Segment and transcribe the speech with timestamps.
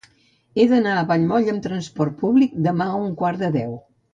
[0.61, 3.79] He d'anar a Vallmoll amb trasport públic demà a un quart de deu.